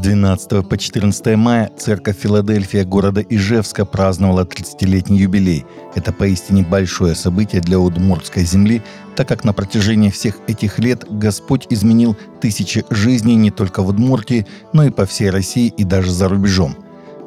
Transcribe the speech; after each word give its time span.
12 0.00 0.66
по 0.66 0.78
14 0.78 1.36
мая 1.36 1.70
церковь 1.76 2.16
Филадельфия 2.18 2.84
города 2.84 3.20
Ижевска 3.20 3.84
праздновала 3.84 4.44
30-летний 4.44 5.18
юбилей. 5.18 5.66
Это 5.94 6.12
поистине 6.12 6.62
большое 6.62 7.14
событие 7.14 7.60
для 7.60 7.78
Удмуртской 7.78 8.44
земли, 8.44 8.82
так 9.14 9.28
как 9.28 9.44
на 9.44 9.52
протяжении 9.52 10.08
всех 10.08 10.38
этих 10.46 10.78
лет 10.78 11.04
Господь 11.10 11.66
изменил 11.68 12.16
тысячи 12.40 12.84
жизней 12.88 13.36
не 13.36 13.50
только 13.50 13.82
в 13.82 13.88
Удмуртии, 13.88 14.46
но 14.72 14.84
и 14.84 14.90
по 14.90 15.04
всей 15.04 15.28
России 15.28 15.72
и 15.76 15.84
даже 15.84 16.10
за 16.10 16.28
рубежом. 16.28 16.76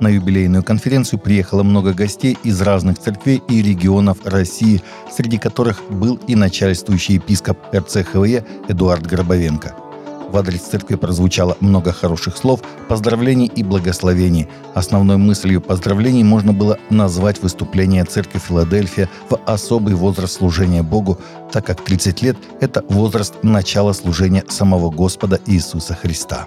На 0.00 0.08
юбилейную 0.08 0.64
конференцию 0.64 1.20
приехало 1.20 1.62
много 1.62 1.92
гостей 1.92 2.38
из 2.42 2.60
разных 2.62 2.98
церквей 2.98 3.42
и 3.48 3.62
регионов 3.62 4.18
России, 4.24 4.82
среди 5.14 5.36
которых 5.36 5.82
был 5.90 6.18
и 6.26 6.34
начальствующий 6.34 7.16
епископ 7.16 7.58
РЦХВЕ 7.74 8.46
Эдуард 8.68 9.06
Гробовенко– 9.06 9.76
в 10.32 10.36
адрес 10.36 10.62
церкви 10.62 10.96
прозвучало 10.96 11.56
много 11.60 11.92
хороших 11.92 12.36
слов, 12.36 12.62
поздравлений 12.88 13.46
и 13.46 13.62
благословений. 13.62 14.48
Основной 14.74 15.18
мыслью 15.18 15.60
поздравлений 15.60 16.24
можно 16.24 16.52
было 16.52 16.78
назвать 16.90 17.42
выступление 17.42 18.04
церкви 18.04 18.38
Филадельфия 18.38 19.08
в 19.28 19.38
особый 19.44 19.94
возраст 19.94 20.34
служения 20.34 20.82
Богу, 20.82 21.18
так 21.52 21.66
как 21.66 21.82
30 21.82 22.22
лет– 22.22 22.36
это 22.60 22.82
возраст 22.88 23.34
начала 23.42 23.92
служения 23.92 24.44
самого 24.48 24.90
Господа 24.90 25.38
Иисуса 25.46 25.94
Христа. 25.94 26.46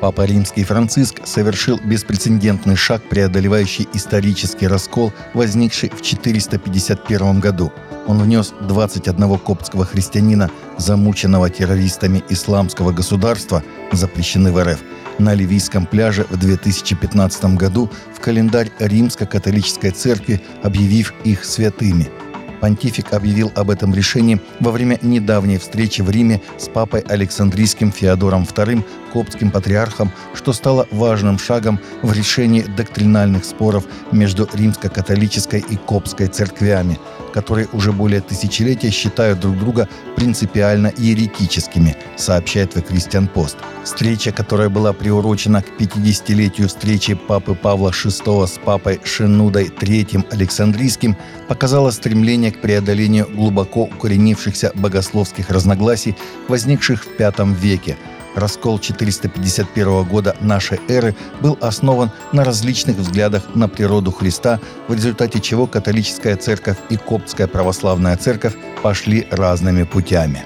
Папа 0.00 0.26
Римский 0.26 0.64
Франциск 0.64 1.20
совершил 1.24 1.80
беспрецедентный 1.82 2.76
шаг, 2.76 3.02
преодолевающий 3.08 3.88
исторический 3.94 4.66
раскол, 4.66 5.12
возникший 5.32 5.88
в 5.88 6.02
451 6.02 7.40
году– 7.40 7.72
он 8.06 8.22
внес 8.22 8.52
21 8.60 9.38
коптского 9.38 9.84
христианина, 9.84 10.50
замученного 10.78 11.50
террористами 11.50 12.22
исламского 12.28 12.92
государства, 12.92 13.62
запрещены 13.92 14.52
в 14.52 14.62
РФ, 14.62 14.80
на 15.18 15.34
Ливийском 15.34 15.86
пляже 15.86 16.26
в 16.30 16.36
2015 16.36 17.56
году 17.56 17.90
в 18.14 18.20
календарь 18.20 18.70
Римско-католической 18.78 19.90
церкви, 19.90 20.40
объявив 20.62 21.14
их 21.24 21.44
святыми– 21.44 22.08
Понтифик 22.64 23.12
объявил 23.12 23.52
об 23.56 23.68
этом 23.68 23.94
решении 23.94 24.40
во 24.58 24.70
время 24.70 24.98
недавней 25.02 25.58
встречи 25.58 26.00
в 26.00 26.08
Риме 26.08 26.40
с 26.56 26.66
папой 26.66 27.00
Александрийским 27.00 27.92
Феодором 27.92 28.44
II, 28.44 28.82
коптским 29.12 29.50
патриархом, 29.50 30.10
что 30.32 30.54
стало 30.54 30.88
важным 30.90 31.38
шагом 31.38 31.78
в 32.00 32.14
решении 32.14 32.62
доктринальных 32.62 33.44
споров 33.44 33.84
между 34.12 34.48
римско-католической 34.50 35.60
и 35.60 35.76
коптской 35.76 36.28
церквями, 36.28 36.98
которые 37.34 37.66
уже 37.72 37.90
более 37.90 38.20
тысячелетия 38.20 38.90
считают 38.90 39.40
друг 39.40 39.58
друга 39.58 39.88
принципиально 40.14 40.92
еретическими, 40.96 41.96
сообщает 42.16 42.76
The 42.76 42.86
Christian 42.88 43.28
Post. 43.28 43.56
Встреча, 43.82 44.30
которая 44.30 44.68
была 44.68 44.92
приурочена 44.92 45.60
к 45.60 45.80
50-летию 45.80 46.68
встречи 46.68 47.14
папы 47.14 47.56
Павла 47.56 47.90
VI 47.90 48.46
с 48.46 48.58
папой 48.64 49.00
Шинудой 49.02 49.64
III 49.66 50.24
Александрийским, 50.30 51.16
показала 51.48 51.90
стремление 51.90 52.52
к 52.52 52.60
преодолению 52.60 53.26
глубоко 53.28 53.82
укоренившихся 53.82 54.70
богословских 54.76 55.50
разногласий, 55.50 56.14
возникших 56.46 57.04
в 57.04 57.18
V 57.18 57.54
веке. 57.60 57.96
Раскол 58.34 58.80
451 58.80 60.04
года 60.04 60.36
нашей 60.40 60.80
эры 60.88 61.14
был 61.40 61.56
основан 61.60 62.10
на 62.32 62.44
различных 62.44 62.96
взглядах 62.96 63.54
на 63.54 63.68
природу 63.68 64.10
Христа, 64.10 64.60
в 64.88 64.94
результате 64.94 65.40
чего 65.40 65.66
католическая 65.66 66.36
церковь 66.36 66.76
и 66.90 66.96
коптская 66.96 67.46
православная 67.46 68.16
церковь 68.16 68.54
пошли 68.82 69.26
разными 69.30 69.84
путями. 69.84 70.42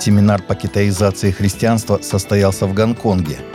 Семинар 0.00 0.42
по 0.42 0.56
китаизации 0.56 1.30
христианства 1.30 2.00
состоялся 2.02 2.66
в 2.66 2.74
Гонконге– 2.74 3.38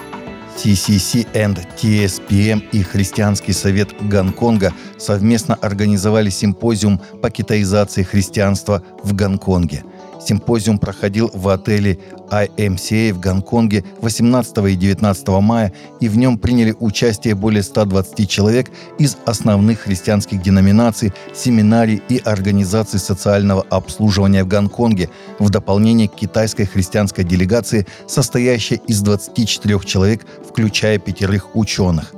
CCC 0.57 1.27
and 1.33 1.59
TSPM 1.77 2.67
и 2.71 2.81
Христианский 2.81 3.53
совет 3.53 3.89
Гонконга 4.09 4.73
совместно 4.97 5.53
организовали 5.53 6.31
симпозиум 6.31 6.99
по 7.21 7.29
китаизации 7.29 8.01
христианства 8.01 8.81
в 9.03 9.13
Гонконге– 9.13 9.83
Симпозиум 10.19 10.79
проходил 10.79 11.29
в 11.33 11.47
отеле 11.49 11.99
IMCA 12.29 13.13
в 13.13 13.19
Гонконге 13.19 13.83
18 14.01 14.57
и 14.69 14.75
19 14.75 15.27
мая, 15.41 15.73
и 15.99 16.09
в 16.09 16.17
нем 16.17 16.37
приняли 16.37 16.75
участие 16.79 17.35
более 17.35 17.63
120 17.63 18.29
человек 18.29 18.69
из 18.97 19.17
основных 19.25 19.81
христианских 19.81 20.41
деноминаций, 20.41 21.13
семинарий 21.33 22.01
и 22.09 22.17
организаций 22.17 22.99
социального 22.99 23.65
обслуживания 23.69 24.43
в 24.43 24.47
Гонконге, 24.47 25.09
в 25.39 25.49
дополнение 25.49 26.07
к 26.07 26.15
китайской 26.15 26.65
христианской 26.65 27.23
делегации, 27.23 27.85
состоящей 28.07 28.81
из 28.87 29.01
24 29.01 29.79
человек, 29.85 30.25
включая 30.47 30.97
пятерых 30.97 31.55
ученых. 31.55 32.13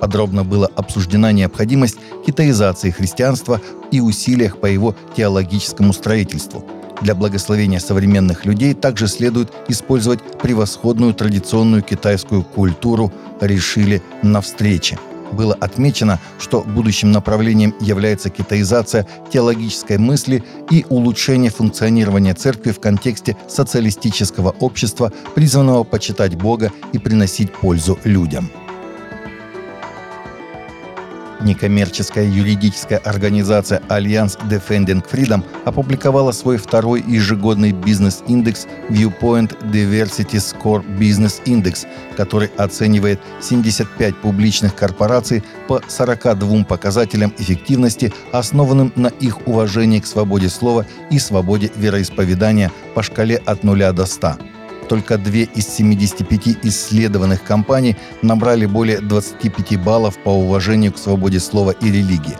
Подробно 0.00 0.44
была 0.44 0.68
обсуждена 0.74 1.32
необходимость 1.32 1.96
китаизации 2.26 2.90
христианства 2.90 3.60
и 3.90 4.00
усилиях 4.00 4.58
по 4.58 4.66
его 4.66 4.94
теологическому 5.16 5.92
строительству– 5.92 6.64
для 7.02 7.14
благословения 7.14 7.78
современных 7.78 8.44
людей 8.44 8.74
также 8.74 9.08
следует 9.08 9.52
использовать 9.68 10.20
превосходную 10.40 11.14
традиционную 11.14 11.82
китайскую 11.82 12.42
культуру, 12.42 13.12
решили 13.40 14.02
на 14.22 14.40
встрече. 14.40 14.98
Было 15.32 15.54
отмечено, 15.54 16.20
что 16.38 16.62
будущим 16.62 17.10
направлением 17.10 17.74
является 17.80 18.30
китаизация 18.30 19.06
теологической 19.32 19.98
мысли 19.98 20.44
и 20.70 20.86
улучшение 20.88 21.50
функционирования 21.50 22.34
церкви 22.34 22.70
в 22.70 22.80
контексте 22.80 23.36
социалистического 23.48 24.54
общества, 24.60 25.12
призванного 25.34 25.82
почитать 25.82 26.36
Бога 26.36 26.70
и 26.92 26.98
приносить 26.98 27.52
пользу 27.52 27.98
людям. 28.04 28.50
Некоммерческая 31.44 32.24
юридическая 32.26 32.98
организация 32.98 33.82
Альянс 33.88 34.36
Defending 34.50 35.04
Freedom 35.08 35.44
опубликовала 35.66 36.32
свой 36.32 36.56
второй 36.56 37.04
ежегодный 37.06 37.72
бизнес-индекс 37.72 38.66
Viewpoint 38.88 39.54
Diversity 39.70 40.40
Score 40.40 40.82
Business 40.98 41.42
Index, 41.44 41.86
который 42.16 42.48
оценивает 42.56 43.20
75 43.40 44.16
публичных 44.16 44.74
корпораций 44.74 45.44
по 45.68 45.82
42 45.86 46.64
показателям 46.64 47.34
эффективности, 47.38 48.12
основанным 48.32 48.90
на 48.96 49.08
их 49.08 49.46
уважении 49.46 50.00
к 50.00 50.06
свободе 50.06 50.48
слова 50.48 50.86
и 51.10 51.18
свободе 51.18 51.70
вероисповедания 51.76 52.72
по 52.94 53.02
шкале 53.02 53.36
от 53.36 53.64
0 53.64 53.92
до 53.92 54.06
100. 54.06 54.53
Только 54.88 55.18
две 55.18 55.44
из 55.44 55.68
75 55.68 56.58
исследованных 56.64 57.42
компаний 57.42 57.96
набрали 58.22 58.66
более 58.66 59.00
25 59.00 59.82
баллов 59.82 60.18
по 60.18 60.30
уважению 60.30 60.92
к 60.92 60.98
свободе 60.98 61.40
слова 61.40 61.70
и 61.70 61.86
религии. 61.86 62.36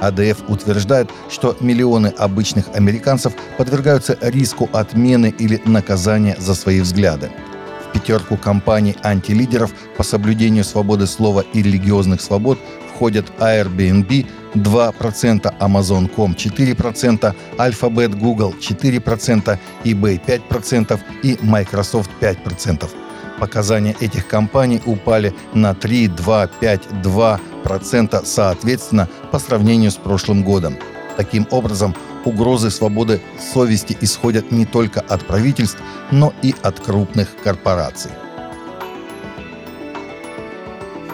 АДФ 0.00 0.48
утверждает, 0.48 1.10
что 1.30 1.56
миллионы 1.60 2.08
обычных 2.08 2.66
американцев 2.74 3.34
подвергаются 3.56 4.18
риску 4.20 4.68
отмены 4.72 5.32
или 5.38 5.62
наказания 5.64 6.36
за 6.38 6.54
свои 6.54 6.80
взгляды. 6.80 7.30
В 7.88 7.92
пятерку 7.92 8.36
компаний 8.36 8.96
антилидеров 9.02 9.72
по 9.96 10.02
соблюдению 10.02 10.64
свободы 10.64 11.06
слова 11.06 11.44
и 11.52 11.62
религиозных 11.62 12.20
свобод 12.20 12.58
входят 12.94 13.26
Airbnb 13.38 14.26
2%, 14.54 15.58
Amazon.com 15.58 16.32
4%, 16.32 17.34
Alphabet 17.58 18.18
Google 18.18 18.54
4%, 18.60 19.58
eBay 19.84 20.20
5% 20.24 21.00
и 21.22 21.38
Microsoft 21.42 22.10
5%. 22.20 22.88
Показания 23.38 23.96
этих 24.00 24.28
компаний 24.28 24.80
упали 24.86 25.34
на 25.54 25.74
3, 25.74 26.08
2, 26.08 26.46
5, 26.46 26.82
2% 27.02 28.24
соответственно 28.24 29.08
по 29.30 29.38
сравнению 29.38 29.90
с 29.90 29.96
прошлым 29.96 30.44
годом. 30.44 30.76
Таким 31.16 31.46
образом, 31.50 31.94
угрозы 32.24 32.70
свободы 32.70 33.20
совести 33.52 33.96
исходят 34.00 34.52
не 34.52 34.64
только 34.64 35.00
от 35.00 35.26
правительств, 35.26 35.78
но 36.10 36.32
и 36.42 36.54
от 36.62 36.80
крупных 36.80 37.28
корпораций 37.42 38.10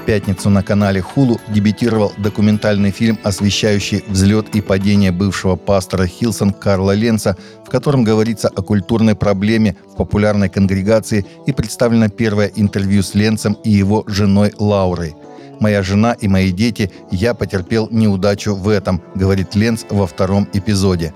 пятницу 0.08 0.48
на 0.48 0.62
канале 0.62 1.02
Hulu 1.02 1.38
дебютировал 1.48 2.14
документальный 2.16 2.90
фильм, 2.92 3.18
освещающий 3.24 4.02
взлет 4.08 4.56
и 4.56 4.62
падение 4.62 5.12
бывшего 5.12 5.56
пастора 5.56 6.06
Хилсон 6.06 6.54
Карла 6.54 6.92
Ленца, 6.92 7.36
в 7.66 7.68
котором 7.68 8.04
говорится 8.04 8.48
о 8.48 8.62
культурной 8.62 9.14
проблеме 9.14 9.76
в 9.92 9.96
популярной 9.96 10.48
конгрегации 10.48 11.26
и 11.46 11.52
представлено 11.52 12.08
первое 12.08 12.50
интервью 12.56 13.02
с 13.02 13.14
Ленцем 13.14 13.58
и 13.64 13.70
его 13.70 14.02
женой 14.06 14.54
Лаурой. 14.58 15.14
«Моя 15.60 15.82
жена 15.82 16.14
и 16.14 16.26
мои 16.26 16.52
дети, 16.52 16.90
я 17.10 17.34
потерпел 17.34 17.88
неудачу 17.90 18.54
в 18.54 18.70
этом»,— 18.70 19.02
говорит 19.14 19.54
Ленц 19.54 19.84
во 19.90 20.06
втором 20.06 20.48
эпизоде. 20.54 21.12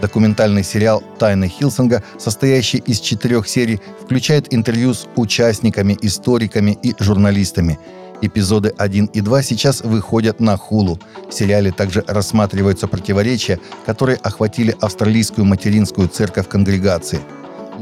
Документальный 0.00 0.64
сериал 0.64 1.00
«Тайны 1.20 1.46
Hillsong 1.46 1.83
а», 1.83 2.02
состоящий 2.18 2.78
из 2.78 2.98
четырех 2.98 3.46
серий, 3.46 3.80
включает 4.00 4.52
интервью 4.52 4.94
с 4.94 5.06
участниками, 5.14 5.96
историками 6.02 6.76
и 6.82 6.92
журналистами– 6.98 7.78
Эпизоды 8.22 8.72
1 8.78 9.06
и 9.06 9.20
2 9.20 9.42
сейчас 9.42 9.82
выходят 9.82 10.40
на 10.40 10.56
Hulu. 10.56 10.98
В 11.28 11.34
сериале 11.34 11.72
также 11.72 12.02
рассматриваются 12.06 12.88
противоречия, 12.88 13.60
которые 13.84 14.16
охватили 14.16 14.74
австралийскую 14.80 15.44
материнскую 15.44 16.08
церковь 16.08 16.48
конгрегации– 16.48 17.20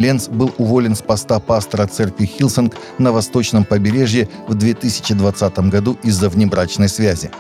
Ленц 0.01 0.29
был 0.29 0.53
уволен 0.57 0.95
с 0.95 1.03
поста 1.03 1.39
пастора 1.41 1.87
церкви 1.87 2.25
Hillsong 2.25 2.75
на 2.99 3.13
восточном 3.13 3.65
побережье 3.65 4.29
в 4.49 4.55
2020 4.55 5.59
году 5.69 5.99
из-за 6.03 6.31
внебрачной 6.31 6.89
связи. 6.89 7.31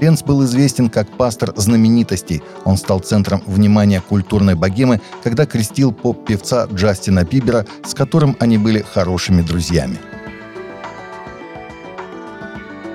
Ленц 0.00 0.22
был 0.22 0.42
известен 0.44 0.88
как 0.88 1.08
пастор 1.08 1.52
знаменитостей. 1.56 2.42
Он 2.64 2.78
стал 2.78 3.00
центром 3.00 3.42
внимания 3.46 4.00
культурной 4.00 4.54
богемы, 4.54 5.02
когда 5.22 5.44
крестил 5.44 5.92
поп-певца 5.92 6.66
Джастина 6.72 7.24
Бибера, 7.24 7.66
с 7.84 7.94
которым 7.94 8.36
они 8.40 8.56
были 8.56 8.80
хорошими 8.80 9.42
друзьями. 9.42 9.98